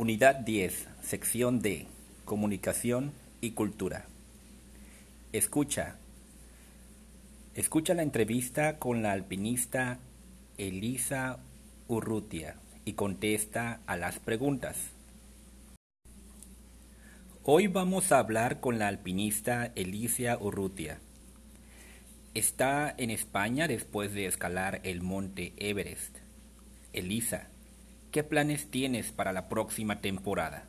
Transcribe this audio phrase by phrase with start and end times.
[0.00, 1.86] Unidad 10, sección D,
[2.24, 3.12] Comunicación
[3.42, 4.06] y Cultura.
[5.34, 5.96] Escucha.
[7.54, 9.98] Escucha la entrevista con la alpinista
[10.56, 11.40] Elisa
[11.86, 12.56] Urrutia
[12.86, 14.78] y contesta a las preguntas.
[17.44, 20.98] Hoy vamos a hablar con la alpinista Elisa Urrutia.
[22.32, 26.16] Está en España después de escalar el monte Everest.
[26.94, 27.50] Elisa,
[28.10, 30.66] ¿qué planes tienes para la próxima temporada?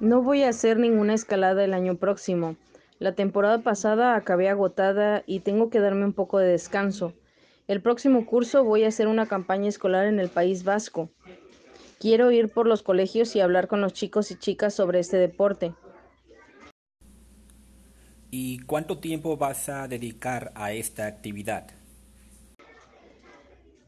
[0.00, 2.56] No voy a hacer ninguna escalada el año próximo.
[2.98, 7.14] La temporada pasada acabé agotada y tengo que darme un poco de descanso.
[7.66, 11.10] El próximo curso voy a hacer una campaña escolar en el País Vasco.
[11.98, 15.74] Quiero ir por los colegios y hablar con los chicos y chicas sobre este deporte.
[18.30, 21.70] ¿Y cuánto tiempo vas a dedicar a esta actividad?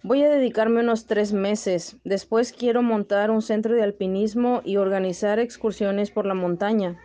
[0.08, 1.98] Voy a dedicarme unos tres meses.
[2.02, 6.98] Después quiero montar un centro de alpinismo y organizar excursiones por la montaña.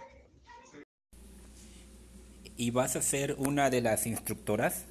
[2.56, 4.86] ¿Y vas a ser una de las instructoras?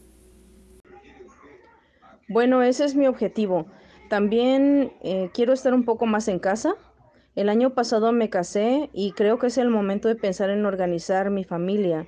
[2.28, 3.64] Bueno, ese es mi objetivo.
[4.10, 6.74] También eh, quiero estar un poco más en casa.
[7.34, 11.30] El año pasado me casé y creo que es el momento de pensar en organizar
[11.30, 12.06] mi familia.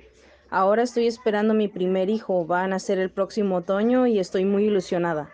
[0.51, 2.45] Ahora estoy esperando mi primer hijo.
[2.45, 5.31] Va a nacer el próximo otoño y estoy muy ilusionada.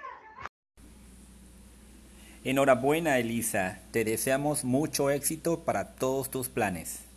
[2.43, 3.81] Enhorabuena, Elisa.
[3.91, 7.10] Te deseamos mucho éxito para todos tus planes.